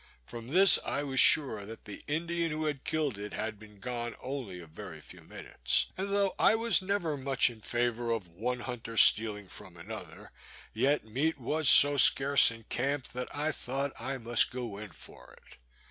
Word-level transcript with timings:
From 0.25 0.47
this 0.47 0.79
I 0.83 1.03
was 1.03 1.19
sure 1.19 1.63
that 1.63 1.85
the 1.85 2.03
Indian 2.07 2.49
who 2.49 2.65
had 2.65 2.83
killed 2.83 3.19
it 3.19 3.33
had 3.33 3.59
been 3.59 3.79
gone 3.79 4.15
only 4.19 4.59
a 4.59 4.65
very 4.65 4.99
few 4.99 5.21
minutes; 5.21 5.91
and 5.95 6.09
though 6.09 6.33
I 6.39 6.55
was 6.55 6.81
never 6.81 7.15
much 7.15 7.51
in 7.51 7.61
favour 7.61 8.09
of 8.09 8.27
one 8.27 8.61
hunter 8.61 8.97
stealing 8.97 9.47
from 9.47 9.77
another, 9.77 10.31
yet 10.73 11.03
meat 11.03 11.37
was 11.39 11.69
so 11.69 11.97
scarce 11.97 12.49
in 12.49 12.63
camp, 12.63 13.09
that 13.09 13.27
I 13.29 13.51
thought 13.51 13.93
I 13.99 14.17
must 14.17 14.49
go 14.49 14.79
in 14.79 14.89
for 14.89 15.33
it. 15.37 15.57